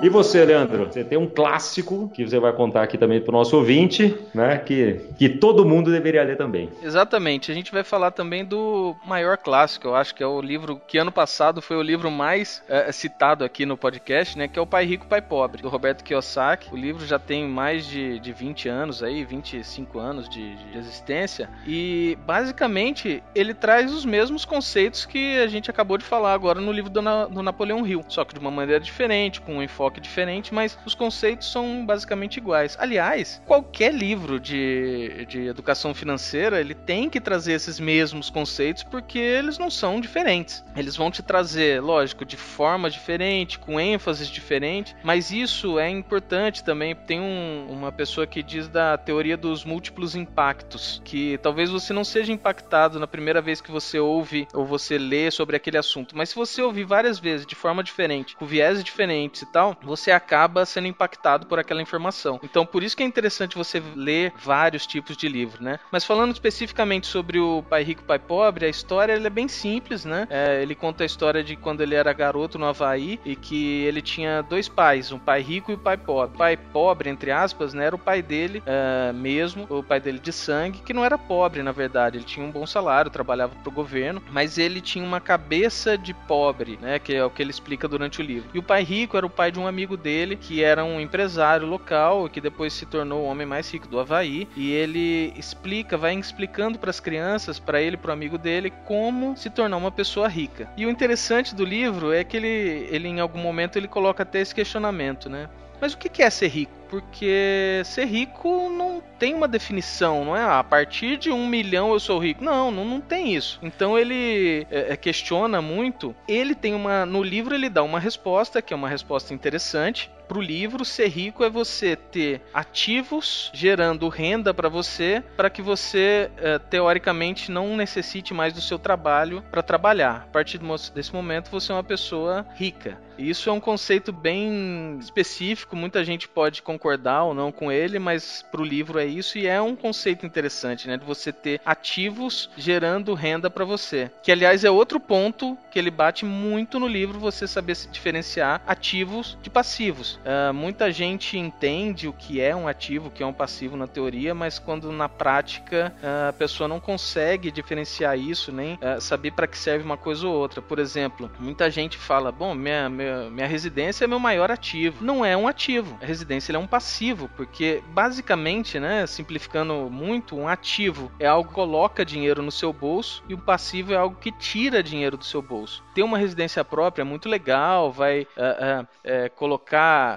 [0.02, 0.86] E você, Leandro?
[0.86, 4.58] Você tem um clássico que você vai contar aqui também para o nosso ouvinte, né?
[4.58, 6.70] Que, que todo mundo deveria ler também.
[6.82, 7.52] Exatamente.
[7.52, 10.98] A gente vai falar também do maior clássico, eu acho que é o livro que
[10.98, 14.48] ano passado foi o livro mais é, citado aqui no podcast, né?
[14.48, 16.74] Que é o Pai Rico, Pai Pobre, do Roberto Kiyosaki.
[16.74, 21.50] O livro já tem mais de, de 20 anos aí, 25 anos de, de existência.
[21.68, 26.72] E basicamente ele traz os mesmos conceitos que a gente acabou de falar agora no
[26.72, 29.89] livro do, Na, do Napoleão Hill, só que de uma maneira diferente, com um enfoque
[29.90, 32.78] enfoque diferente, mas os conceitos são basicamente iguais.
[32.80, 39.18] Aliás, qualquer livro de, de educação financeira ele tem que trazer esses mesmos conceitos porque
[39.18, 40.64] eles não são diferentes.
[40.76, 46.64] Eles vão te trazer, lógico, de forma diferente, com ênfases diferentes, mas isso é importante
[46.64, 46.96] também.
[46.96, 52.04] Tem um, uma pessoa que diz da teoria dos múltiplos impactos, que talvez você não
[52.04, 56.30] seja impactado na primeira vez que você ouve ou você lê sobre aquele assunto, mas
[56.30, 60.66] se você ouvir várias vezes de forma diferente, com viés diferentes e tal, você acaba
[60.66, 62.40] sendo impactado por aquela informação.
[62.44, 65.80] Então, por isso que é interessante você ler vários tipos de livro, né?
[65.92, 70.28] Mas falando especificamente sobre o Pai Rico, Pai Pobre, a história é bem simples, né?
[70.30, 74.02] É, ele conta a história de quando ele era garoto no Havaí e que ele
[74.02, 76.36] tinha dois pais, um pai rico e um pai pobre.
[76.36, 80.20] O pai pobre, entre aspas, né, era o pai dele é, mesmo, o pai dele
[80.20, 82.18] de sangue, que não era pobre, na verdade.
[82.18, 86.14] Ele tinha um bom salário, trabalhava para o governo, mas ele tinha uma cabeça de
[86.14, 87.00] pobre, né?
[87.00, 88.50] Que é o que ele explica durante o livro.
[88.54, 91.66] E o pai rico era o pai de um amigo dele, que era um empresário
[91.66, 96.14] local, que depois se tornou o homem mais rico do Havaí, e ele explica, vai
[96.16, 100.28] explicando para as crianças, para ele, para o amigo dele, como se tornar uma pessoa
[100.28, 100.70] rica.
[100.76, 104.42] E o interessante do livro é que ele, ele em algum momento ele coloca até
[104.42, 105.50] esse questionamento, né?
[105.80, 106.72] Mas o que é ser rico?
[106.90, 110.44] Porque ser rico não tem uma definição, não é?
[110.44, 112.44] A partir de um milhão eu sou rico.
[112.44, 113.60] Não, não, não tem isso.
[113.62, 116.16] Então ele é, é, questiona muito.
[116.28, 117.06] Ele tem uma.
[117.06, 120.10] No livro ele dá uma resposta, que é uma resposta interessante.
[120.30, 126.30] Pro livro, ser rico é você ter ativos gerando renda para você, para que você,
[126.38, 130.28] é, teoricamente, não necessite mais do seu trabalho para trabalhar.
[130.28, 130.60] A partir
[130.94, 133.00] desse momento, você é uma pessoa rica.
[133.20, 138.46] Isso é um conceito bem específico, muita gente pode concordar ou não com ele, mas
[138.50, 140.96] para o livro é isso e é um conceito interessante, né?
[140.96, 144.10] De você ter ativos gerando renda para você.
[144.24, 148.62] Que aliás é outro ponto que ele bate muito no livro, você saber se diferenciar
[148.66, 150.18] ativos de passivos.
[150.20, 153.88] Uh, muita gente entende o que é um ativo, o que é um passivo na
[153.88, 159.32] teoria, mas quando na prática uh, a pessoa não consegue diferenciar isso, nem uh, saber
[159.32, 160.62] para que serve uma coisa ou outra.
[160.62, 165.04] Por exemplo, muita gente fala: bom, minha, minha minha, residência é meu maior ativo.
[165.04, 165.98] Não é um ativo.
[166.02, 171.56] A residência é um passivo, porque basicamente, né, simplificando muito, um ativo é algo que
[171.56, 175.42] coloca dinheiro no seu bolso e um passivo é algo que tira dinheiro do seu
[175.42, 175.84] bolso.
[175.94, 179.30] Ter uma residência própria é muito legal, vai uh, uh,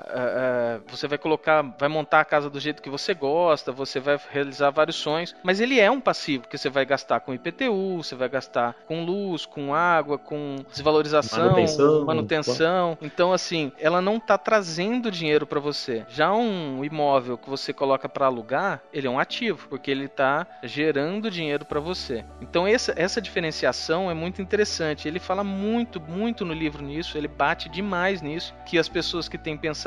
[0.00, 4.00] colocar, uh, você vai colocar, vai montar a casa do jeito que você gosta, você
[4.00, 7.98] vai realizar vários sonhos, mas ele é um passivo que você vai gastar com IPTU,
[8.02, 14.16] você vai gastar com luz, com água, com desvalorização, manutenção, manutenção então, assim, ela não
[14.16, 16.04] está trazendo dinheiro para você.
[16.08, 20.46] Já um imóvel que você coloca para alugar, ele é um ativo, porque ele está
[20.62, 22.24] gerando dinheiro para você.
[22.40, 25.08] Então, essa, essa diferenciação é muito interessante.
[25.08, 29.38] Ele fala muito, muito no livro nisso, ele bate demais nisso, que as pessoas que
[29.38, 29.81] têm pensamento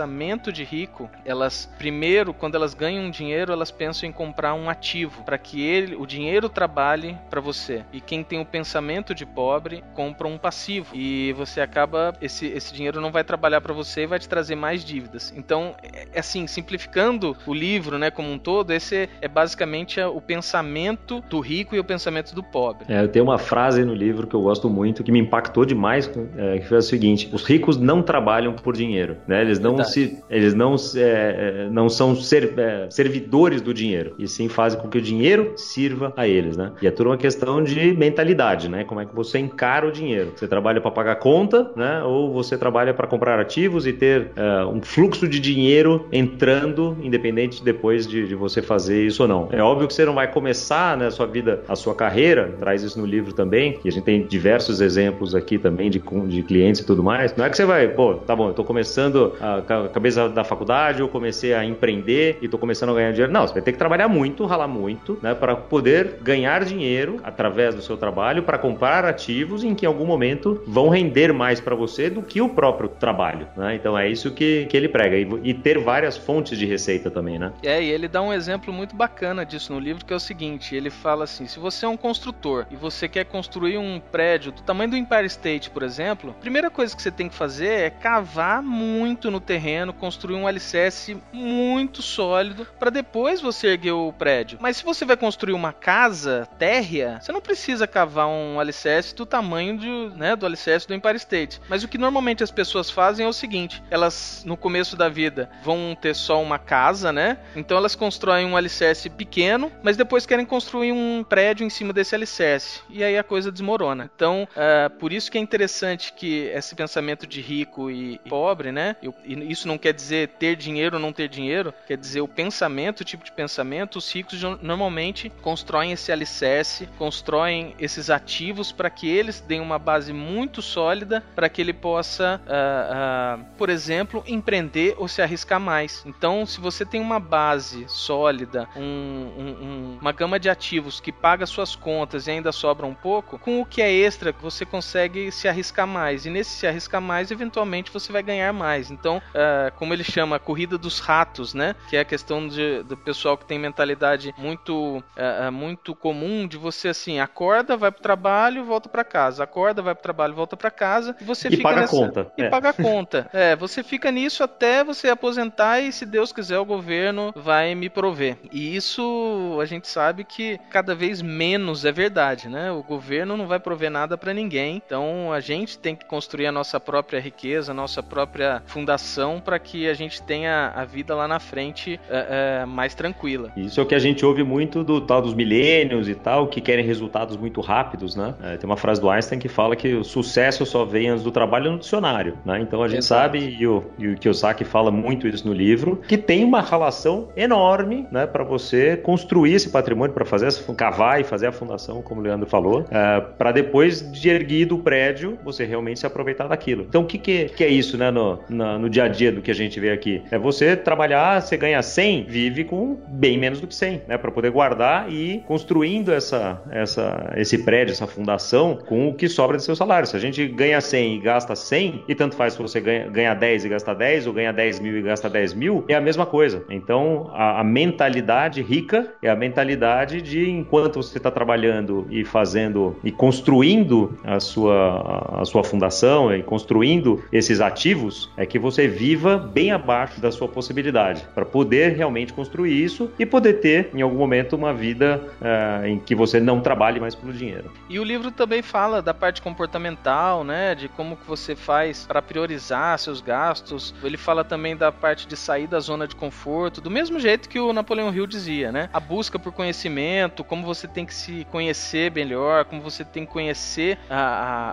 [0.51, 5.37] de rico, elas, primeiro, quando elas ganham dinheiro, elas pensam em comprar um ativo, para
[5.37, 7.83] que ele, o dinheiro trabalhe para você.
[7.93, 10.95] E quem tem o pensamento de pobre, compra um passivo.
[10.95, 14.55] E você acaba, esse, esse dinheiro não vai trabalhar para você e vai te trazer
[14.55, 15.33] mais dívidas.
[15.35, 20.21] Então, é, é assim, simplificando o livro, né, como um todo, esse é basicamente o
[20.21, 22.85] pensamento do rico e o pensamento do pobre.
[22.87, 26.59] É, tem uma frase no livro que eu gosto muito, que me impactou demais, é,
[26.59, 29.41] que foi a seguinte: os ricos não trabalham por dinheiro, né?
[29.41, 34.27] Eles não se, eles não, é, é, não são ser, é, servidores do dinheiro, e
[34.27, 36.71] sim fazem com que o dinheiro sirva a eles, né?
[36.81, 38.83] E é tudo uma questão de mentalidade, né?
[38.83, 40.33] Como é que você encara o dinheiro?
[40.35, 42.03] Você trabalha para pagar conta, né?
[42.03, 47.63] Ou você trabalha para comprar ativos e ter uh, um fluxo de dinheiro entrando, independente
[47.63, 49.49] depois de, de, você fazer isso ou não.
[49.51, 52.83] É óbvio que você não vai começar né, a sua vida, a sua carreira, traz
[52.83, 56.81] isso no livro também, e a gente tem diversos exemplos aqui também de, de clientes
[56.81, 57.35] e tudo mais.
[57.35, 60.43] Não é que você vai, pô, tá bom, eu tô começando a, a cabeça da
[60.43, 63.31] faculdade, eu comecei a empreender e tô começando a ganhar dinheiro.
[63.31, 67.75] Não, você vai ter que trabalhar muito, ralar muito, né, para poder ganhar dinheiro através
[67.75, 71.75] do seu trabalho para comprar ativos em que em algum momento vão render mais para
[71.75, 73.75] você do que o próprio trabalho, né?
[73.75, 75.17] Então é isso que, que ele prega.
[75.17, 77.51] E, e, ter várias fontes de receita também, né?
[77.63, 80.75] É, e ele dá um exemplo muito bacana disso no livro, que é o seguinte:
[80.75, 84.61] ele fala assim: se você é um construtor e você quer construir um prédio do
[84.61, 87.89] tamanho do Empire State, por exemplo, a primeira coisa que você tem que fazer é
[87.89, 89.54] cavar muito no terreno,
[89.93, 94.57] construir um alicerce muito sólido para depois você erguer o prédio.
[94.61, 99.25] Mas se você vai construir uma casa térrea, você não precisa cavar um alicerce do
[99.25, 101.61] tamanho de, né, do alicerce do Empire State.
[101.69, 105.49] Mas o que normalmente as pessoas fazem é o seguinte: elas no começo da vida
[105.63, 107.37] vão ter só uma casa, né?
[107.55, 112.15] Então elas constroem um alicerce pequeno, mas depois querem construir um prédio em cima desse
[112.15, 112.81] alicerce.
[112.89, 114.09] E aí a coisa desmorona.
[114.15, 118.95] Então, uh, por isso que é interessante que esse pensamento de rico e pobre, né?
[119.01, 123.01] E isso não quer dizer ter dinheiro ou não ter dinheiro, quer dizer o pensamento,
[123.01, 123.97] o tipo de pensamento.
[123.97, 130.13] Os ricos normalmente constroem esse alicerce, constroem esses ativos para que eles deem uma base
[130.13, 136.03] muito sólida para que ele possa uh, uh, por exemplo, empreender ou se arriscar mais.
[136.05, 141.45] Então, se você tem uma base sólida, um, um, uma gama de ativos que paga
[141.45, 145.47] suas contas e ainda sobra um pouco, com o que é extra, você consegue se
[145.47, 146.25] arriscar mais.
[146.25, 148.91] E nesse se arriscar mais, eventualmente você vai ganhar mais.
[148.91, 151.75] Então, uh, como ele chama, a corrida dos ratos, né?
[151.89, 155.03] Que é a questão de, do pessoal que tem mentalidade muito,
[155.51, 160.03] muito comum de você assim, acorda, vai pro trabalho, volta para casa, acorda, vai pro
[160.03, 161.95] trabalho, volta para casa, e você e fica paga nessa...
[161.95, 162.31] conta.
[162.37, 162.49] E é.
[162.49, 163.29] paga a conta.
[163.33, 167.89] É, você fica nisso até você aposentar e se Deus quiser o governo vai me
[167.89, 168.37] prover.
[168.51, 172.71] E isso a gente sabe que cada vez menos é verdade, né?
[172.71, 174.81] O governo não vai prover nada para ninguém.
[174.85, 179.39] Então a gente tem que construir a nossa própria riqueza, a nossa própria fundação fundação
[179.39, 183.51] para que a gente tenha a vida lá na frente é, é, mais tranquila.
[183.57, 186.61] Isso é o que a gente ouve muito do tal dos milênios e tal, que
[186.61, 188.35] querem resultados muito rápidos, né?
[188.43, 191.31] É, tem uma frase do Einstein que fala que o sucesso só vem antes do
[191.31, 192.59] trabalho no dicionário, né?
[192.59, 193.21] Então a gente Exato.
[193.21, 197.29] sabe, e o, e o Kiyosaki fala muito isso no livro, que tem uma relação
[197.35, 202.01] enorme, né, para você construir esse patrimônio, para fazer essa, cavar e fazer a fundação,
[202.01, 206.47] como o Leandro falou, é, para depois de erguido o prédio, você realmente se aproveitar
[206.47, 206.85] daquilo.
[206.87, 209.41] Então o que, que, que é isso, né, no, no, no, dia a dia do
[209.41, 210.21] que a gente vê aqui?
[210.31, 214.31] É você trabalhar, você ganha 100, vive com bem menos do que 100, né, para
[214.31, 219.63] poder guardar e construindo essa, essa, esse prédio, essa fundação com o que sobra do
[219.63, 220.07] seu salário.
[220.07, 223.33] Se a gente ganha 100 e gasta 100, e tanto faz se você ganha, ganha
[223.33, 226.25] 10 e gasta 10, ou ganha 10 mil e gasta 10 mil, é a mesma
[226.25, 226.63] coisa.
[226.69, 232.95] Então, a, a mentalidade rica é a mentalidade de enquanto você está trabalhando e fazendo
[233.03, 239.37] e construindo a sua, a sua fundação e construindo esses ativos, é que você viva
[239.37, 244.17] bem abaixo da sua possibilidade, para poder realmente construir isso e poder ter, em algum
[244.17, 247.71] momento, uma vida uh, em que você não trabalhe mais pelo dinheiro.
[247.87, 252.19] E o livro também fala da parte comportamental, né, de como que você faz para
[252.19, 253.93] priorizar seus gastos.
[254.03, 257.59] Ele fala também da parte de sair da zona de conforto, do mesmo jeito que
[257.59, 258.89] o Napoleão Hill dizia, né?
[258.91, 263.31] A busca por conhecimento, como você tem que se conhecer melhor, como você tem que
[263.31, 263.99] conhecer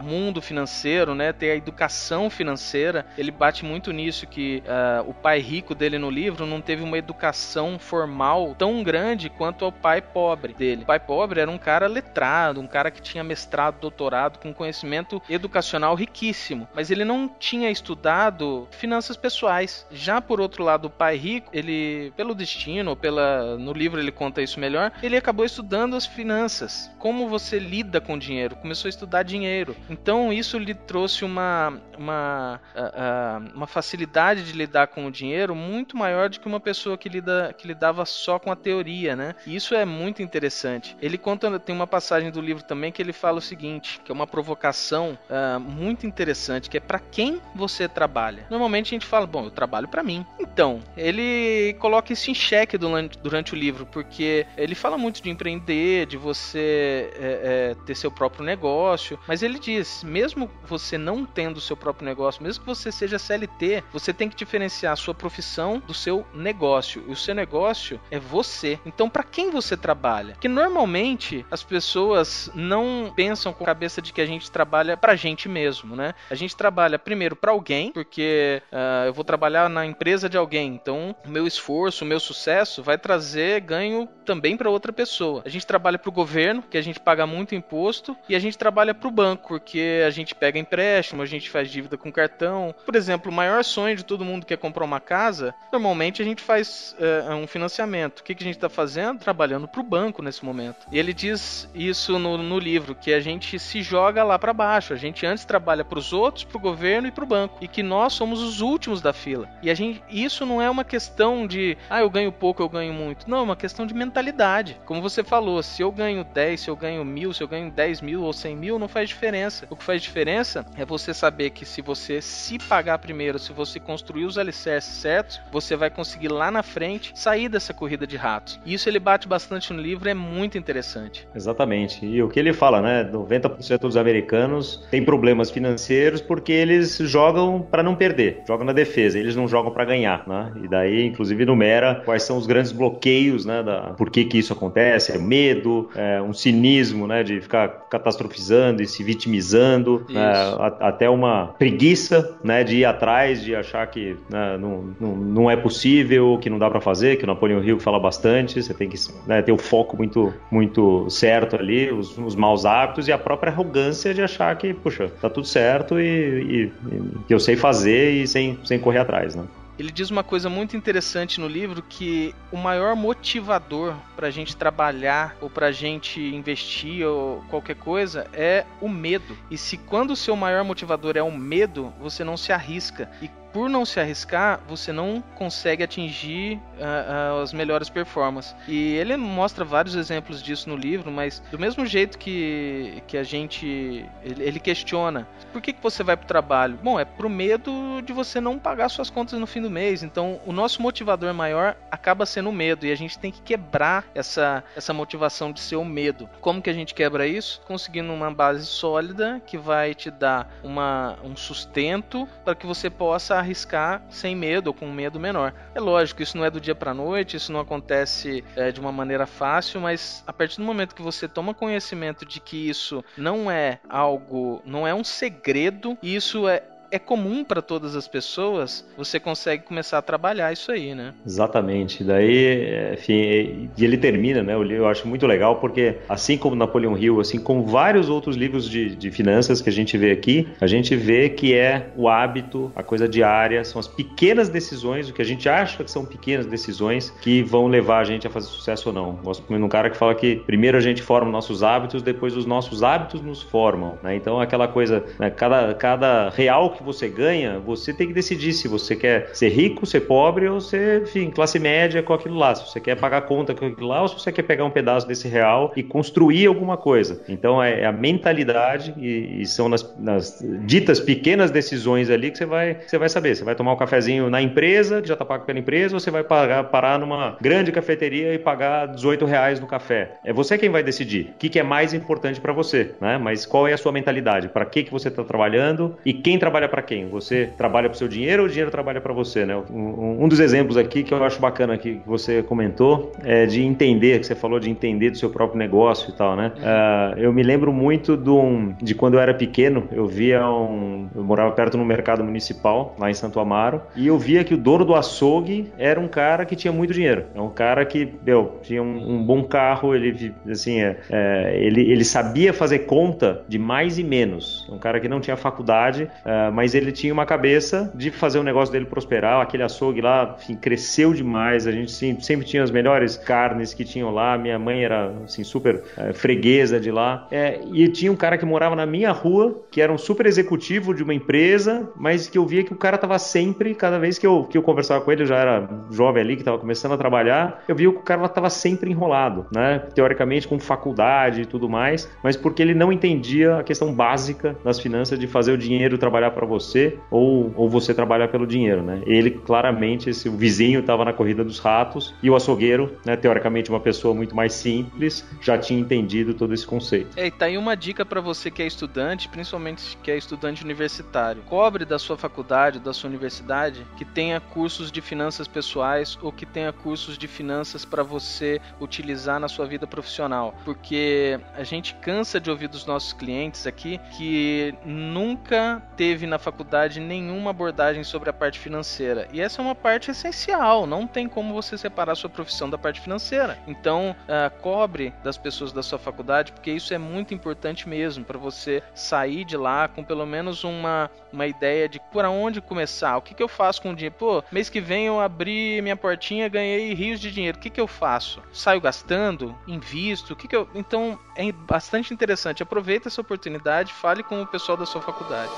[0.00, 1.34] o mundo financeiro, né?
[1.34, 3.04] Ter a educação financeira.
[3.18, 6.98] Ele bate muito nisso que uh, o pai rico dele no livro não teve uma
[6.98, 10.82] educação formal tão grande quanto o pai pobre dele.
[10.82, 15.22] O pai pobre era um cara letrado, um cara que tinha mestrado, doutorado, com conhecimento
[15.28, 19.86] educacional riquíssimo, mas ele não tinha estudado finanças pessoais.
[19.90, 24.42] Já por outro lado, o pai rico, ele, pelo destino, pela no livro ele conta
[24.42, 29.22] isso melhor, ele acabou estudando as finanças, como você lida com dinheiro, começou a estudar
[29.22, 29.76] dinheiro.
[29.88, 34.11] Então isso lhe trouxe uma uma, uh, uh, uma facilidade
[34.44, 38.04] de lidar com o dinheiro muito maior do que uma pessoa que lida que lidava
[38.04, 39.34] só com a teoria, né?
[39.46, 40.96] E isso é muito interessante.
[41.00, 44.14] Ele conta tem uma passagem do livro também que ele fala o seguinte, que é
[44.14, 48.46] uma provocação uh, muito interessante, que é para quem você trabalha.
[48.50, 50.24] Normalmente a gente fala, bom, eu trabalho para mim.
[50.38, 56.06] Então, ele coloca isso em xeque durante, o livro, porque ele fala muito de empreender,
[56.06, 61.60] de você é, é, ter seu próprio negócio, mas ele diz, mesmo você não tendo
[61.60, 65.82] seu próprio negócio, mesmo que você seja CLT, você tem que diferenciar a sua profissão
[65.86, 67.04] do seu negócio.
[67.06, 68.78] E o seu negócio é você.
[68.84, 70.36] Então, para quem você trabalha?
[70.40, 75.16] Que normalmente as pessoas não pensam com a cabeça de que a gente trabalha pra
[75.16, 76.14] gente mesmo, né?
[76.30, 80.74] A gente trabalha primeiro para alguém, porque uh, eu vou trabalhar na empresa de alguém,
[80.74, 85.42] então o meu esforço, o meu sucesso vai trazer ganho também para outra pessoa.
[85.44, 88.56] A gente trabalha para o governo, que a gente paga muito imposto, e a gente
[88.56, 92.74] trabalha para o banco, porque a gente pega empréstimo, a gente faz dívida com cartão.
[92.84, 96.24] Por exemplo, o maior sonho de todo mundo que é comprar uma casa, normalmente a
[96.24, 98.20] gente faz uh, um financiamento.
[98.20, 99.18] O que, que a gente está fazendo?
[99.18, 100.86] Trabalhando para o banco nesse momento.
[100.90, 104.92] E ele diz isso no, no livro, que a gente se joga lá para baixo.
[104.92, 107.58] A gente antes trabalha para os outros, para o governo e para o banco.
[107.60, 109.48] E que nós somos os últimos da fila.
[109.62, 112.92] E a gente, isso não é uma questão de, ah, eu ganho pouco, eu ganho
[112.92, 113.28] muito.
[113.28, 114.78] Não, é uma questão de mentalidade.
[114.84, 118.00] Como você falou, se eu ganho 10, se eu ganho mil, se eu ganho 10
[118.00, 119.66] mil ou 100 mil, não faz diferença.
[119.70, 123.71] O que faz diferença é você saber que se você se pagar primeiro, se você
[123.80, 128.60] construir os alicerces certos, você vai conseguir lá na frente sair dessa corrida de ratos.
[128.64, 131.26] E isso ele bate bastante no livro, é muito interessante.
[131.34, 132.04] Exatamente.
[132.04, 133.08] E o que ele fala, né?
[133.12, 139.18] 90% dos americanos têm problemas financeiros porque eles jogam para não perder, jogam na defesa,
[139.18, 140.52] eles não jogam para ganhar, né?
[140.62, 143.62] E daí, inclusive, enumera quais são os grandes bloqueios, né?
[143.62, 145.12] Da, por que que isso acontece?
[145.12, 147.22] É medo, é um cinismo, né?
[147.22, 150.32] De ficar catastrofizando e se vitimizando, né?
[150.80, 152.64] até uma preguiça, né?
[152.64, 156.70] De ir atrás, de achar que né, não, não, não é possível, que não dá
[156.70, 158.96] para fazer, que o Napoleão Hill fala bastante, você tem que
[159.26, 163.50] né, ter o foco muito, muito certo ali, os, os maus hábitos e a própria
[163.50, 168.10] arrogância de achar que, puxa, tá tudo certo e, e, e que eu sei fazer
[168.12, 169.44] e sem, sem correr atrás, né?
[169.78, 174.54] Ele diz uma coisa muito interessante no livro que o maior motivador para a gente
[174.54, 179.36] trabalhar ou para a gente investir ou qualquer coisa é o medo.
[179.50, 183.10] E se quando o seu maior motivador é o medo, você não se arrisca.
[183.22, 188.54] E por não se arriscar, você não consegue atingir uh, uh, as melhores performances.
[188.66, 193.22] E ele mostra vários exemplos disso no livro, mas do mesmo jeito que, que a
[193.22, 194.06] gente.
[194.24, 196.78] Ele, ele questiona: por que, que você vai para o trabalho?
[196.82, 200.02] Bom, é pro medo de você não pagar suas contas no fim do mês.
[200.02, 204.04] Então, o nosso motivador maior acaba sendo o medo, e a gente tem que quebrar
[204.14, 206.28] essa, essa motivação de ser o medo.
[206.40, 207.60] Como que a gente quebra isso?
[207.66, 213.41] Conseguindo uma base sólida que vai te dar uma, um sustento para que você possa
[213.42, 215.52] arriscar sem medo ou com um medo menor.
[215.74, 218.92] É lógico, isso não é do dia para noite, isso não acontece é, de uma
[218.92, 223.50] maneira fácil, mas a partir do momento que você toma conhecimento de que isso não
[223.50, 229.18] é algo, não é um segredo, isso é, é comum para todas as pessoas, você
[229.18, 231.14] consegue começar a trabalhar isso aí, né?
[231.26, 232.04] Exatamente.
[232.04, 234.52] Daí, enfim, e ele termina, né?
[234.54, 238.94] Eu acho muito legal porque, assim como Napoleão Hill, assim como vários outros livros de,
[238.94, 242.82] de finanças que a gente vê aqui, a gente vê que é o hábito, a
[242.82, 247.08] coisa diária, são as pequenas decisões, o que a gente acha que são pequenas decisões
[247.22, 249.12] que vão levar a gente a fazer sucesso ou não.
[249.14, 252.44] Gosto de um cara que fala que primeiro a gente forma nossos hábitos, depois os
[252.44, 254.14] nossos hábitos nos formam, né?
[254.14, 255.30] Então, aquela coisa, né?
[255.30, 259.48] cada, cada real que que você ganha, você tem que decidir se você quer ser
[259.48, 262.54] rico, ser pobre ou ser, enfim, classe média com aquilo lá.
[262.54, 265.06] Se você quer pagar conta com aquilo lá ou se você quer pegar um pedaço
[265.06, 267.22] desse real e construir alguma coisa.
[267.28, 272.38] Então é, é a mentalidade e, e são nas, nas, ditas pequenas decisões ali que
[272.38, 273.34] você vai, você vai saber.
[273.34, 276.10] Você vai tomar um cafezinho na empresa, que já está pago pela empresa, ou você
[276.10, 280.16] vai pagar, parar numa grande cafeteria e pagar 18 reais no café.
[280.24, 283.18] É você quem vai decidir o que, que é mais importante para você, né?
[283.18, 284.48] Mas qual é a sua mentalidade?
[284.48, 287.06] Para que, que você está trabalhando e quem trabalha para quem?
[287.10, 289.54] Você trabalha para o seu dinheiro ou o dinheiro trabalha para você, né?
[289.70, 293.62] Um, um, dos exemplos aqui que eu acho bacana aqui que você comentou é de
[293.62, 296.50] entender, que você falou de entender do seu próprio negócio e tal, né?
[296.56, 301.22] Uh, eu me lembro muito do, de quando eu era pequeno, eu via um, eu
[301.22, 304.82] morava perto no mercado municipal lá em Santo Amaro e eu via que o dono
[304.82, 308.82] do açougue era um cara que tinha muito dinheiro, é um cara que, meu, tinha
[308.82, 313.98] um, um bom carro, ele assim, é, é, ele, ele sabia fazer conta de mais
[313.98, 317.90] e menos, um cara que não tinha faculdade, uh, mas mas ele tinha uma cabeça
[317.92, 319.42] de fazer o negócio dele prosperar.
[319.42, 321.66] Aquele açougue lá, enfim, cresceu demais.
[321.66, 324.38] A gente sempre tinha as melhores carnes que tinham lá.
[324.38, 327.26] Minha mãe era assim super é, freguesa de lá.
[327.32, 330.94] É, e tinha um cara que morava na minha rua, que era um super executivo
[330.94, 334.24] de uma empresa, mas que eu via que o cara tava sempre, cada vez que
[334.24, 336.96] eu, que eu conversava com ele, eu já era jovem ali que tava começando a
[336.96, 339.80] trabalhar, eu via que o cara tava sempre enrolado, né?
[339.96, 344.78] Teoricamente com faculdade e tudo mais, mas porque ele não entendia a questão básica das
[344.78, 349.02] finanças de fazer o dinheiro trabalhar para você ou, ou você trabalhar pelo dinheiro, né?
[349.06, 353.70] Ele claramente, esse, o vizinho estava na corrida dos ratos e o açougueiro, né, teoricamente
[353.70, 357.08] uma pessoa muito mais simples, já tinha entendido todo esse conceito.
[357.16, 360.64] É, e tá aí uma dica para você que é estudante, principalmente que é estudante
[360.64, 361.42] universitário.
[361.42, 366.46] Cobre da sua faculdade, da sua universidade, que tenha cursos de finanças pessoais ou que
[366.46, 372.40] tenha cursos de finanças para você utilizar na sua vida profissional, porque a gente cansa
[372.40, 378.32] de ouvir dos nossos clientes aqui que nunca teve na faculdade nenhuma abordagem sobre a
[378.32, 379.28] parte financeira.
[379.32, 383.02] E essa é uma parte essencial, não tem como você separar sua profissão da parte
[383.02, 383.58] financeira.
[383.66, 388.38] Então, uh, cobre das pessoas da sua faculdade, porque isso é muito importante mesmo para
[388.38, 393.22] você sair de lá com pelo menos uma, uma ideia de por onde começar, o
[393.22, 394.16] que, que eu faço com o dinheiro.
[394.18, 397.80] Pô, mês que vem eu abri minha portinha, ganhei rios de dinheiro, o que, que
[397.80, 398.42] eu faço?
[398.54, 399.54] Saio gastando?
[399.68, 400.32] Invisto?
[400.32, 400.66] O que, que eu.
[400.74, 402.62] Então, é bastante interessante.
[402.62, 405.52] Aproveita essa oportunidade, fale com o pessoal da sua faculdade.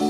[0.00, 0.06] Eu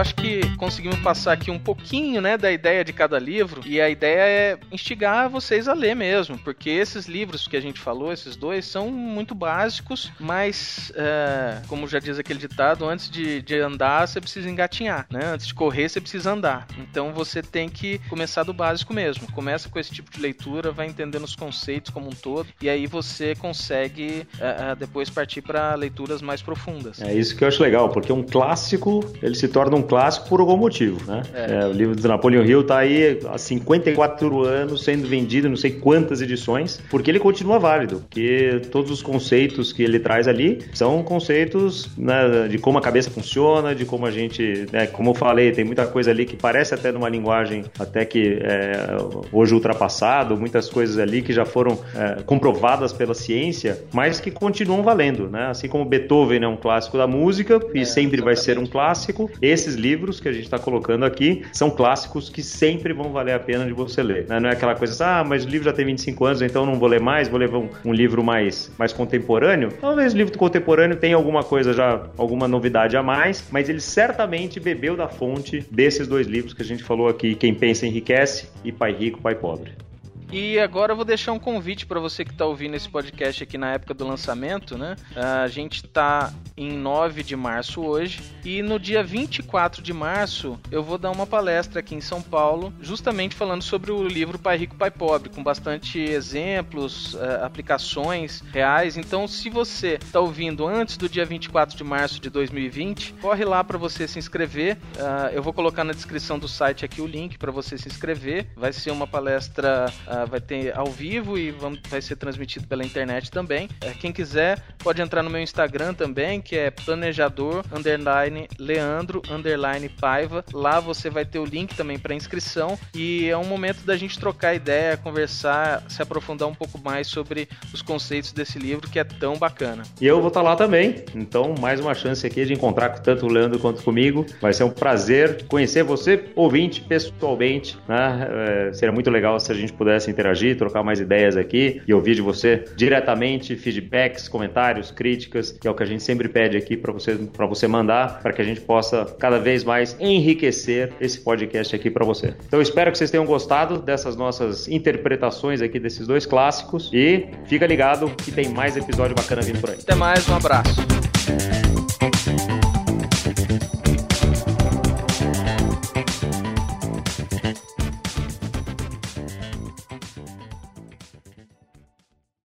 [0.00, 3.90] acho que conseguimos passar aqui um pouquinho, né, da ideia de cada livro e a
[3.90, 8.36] ideia é instigar vocês a ler mesmo, porque esses livros que a gente falou, esses
[8.36, 14.06] dois, são muito básicos, mas é, como já diz aquele ditado, antes de, de andar
[14.06, 15.32] você precisa engatinhar, né?
[15.34, 16.66] Antes de correr você precisa andar.
[16.78, 19.30] Então você tem que começar do básico mesmo.
[19.32, 22.86] Começa com esse tipo de leitura, vai entendendo os conceitos como um todo e aí
[22.86, 27.00] você consegue é, depois partir para leituras mais profundas.
[27.00, 30.28] É isso que eu acho legal, porque um clássico ele se torna um um clássico
[30.28, 31.22] por algum motivo, né?
[31.34, 31.60] É.
[31.60, 35.70] É, o livro do Napoleon Hill está aí há 54 anos sendo vendido, não sei
[35.70, 41.02] quantas edições, porque ele continua válido, porque todos os conceitos que ele traz ali são
[41.02, 45.52] conceitos né, de como a cabeça funciona, de como a gente, né, como eu falei,
[45.52, 48.96] tem muita coisa ali que parece até numa linguagem até que é,
[49.32, 54.82] hoje ultrapassado, muitas coisas ali que já foram é, comprovadas pela ciência, mas que continuam
[54.82, 55.46] valendo, né?
[55.46, 58.22] Assim como Beethoven é um clássico da música e é, sempre exatamente.
[58.22, 62.30] vai ser um clássico, esses esses livros que a gente está colocando aqui são clássicos
[62.30, 64.26] que sempre vão valer a pena de você ler.
[64.26, 64.40] Né?
[64.40, 66.78] Não é aquela coisa assim, ah, mas o livro já tem 25 anos, então não
[66.78, 69.70] vou ler mais, vou ler um, um livro mais, mais contemporâneo.
[69.78, 74.58] Talvez o livro contemporâneo tenha alguma coisa já, alguma novidade a mais, mas ele certamente
[74.58, 78.72] bebeu da fonte desses dois livros que a gente falou aqui, Quem Pensa Enriquece e
[78.72, 79.89] Pai Rico, Pai Pobre.
[80.32, 83.58] E agora eu vou deixar um convite para você que está ouvindo esse podcast aqui
[83.58, 84.94] na época do lançamento, né?
[85.16, 90.84] A gente está em 9 de março hoje e no dia 24 de março eu
[90.84, 94.76] vou dar uma palestra aqui em São Paulo, justamente falando sobre o livro Pai Rico,
[94.76, 98.96] Pai Pobre, com bastante exemplos, uh, aplicações reais.
[98.96, 103.64] Então, se você está ouvindo antes do dia 24 de março de 2020, corre lá
[103.64, 104.76] para você se inscrever.
[104.76, 108.46] Uh, eu vou colocar na descrição do site aqui o link para você se inscrever.
[108.54, 109.92] Vai ser uma palestra,
[110.24, 113.66] uh, vai ter ao vivo e vamos, vai ser transmitido pela internet também.
[113.84, 119.88] Uh, quem quiser pode entrar no meu Instagram também, que é planejador underline Leandro underline
[119.88, 120.44] Paiva.
[120.52, 124.18] Lá você vai ter o link também para inscrição e é um momento da gente
[124.18, 129.04] trocar ideia, conversar, se aprofundar um pouco mais sobre os conceitos desse livro que é
[129.04, 129.82] tão bacana.
[130.00, 133.26] E eu vou estar tá lá também, então mais uma chance aqui de encontrar tanto
[133.26, 134.26] o Leandro quanto comigo.
[134.40, 137.78] Vai ser um prazer conhecer você, ouvinte, pessoalmente.
[137.88, 138.68] Né?
[138.68, 142.14] É, seria muito legal se a gente pudesse interagir, trocar mais ideias aqui e ouvir
[142.14, 146.76] de você diretamente feedbacks, comentários, críticas, que é o que a gente sempre pede aqui
[146.76, 151.74] para você, você mandar, para que a gente possa cada vez mais enriquecer esse podcast
[151.74, 152.34] aqui para você.
[152.46, 157.66] Então espero que vocês tenham gostado dessas nossas interpretações aqui desses dois clássicos e fica
[157.66, 159.78] ligado que tem mais episódio bacana vindo por aí.
[159.80, 160.80] Até mais, um abraço.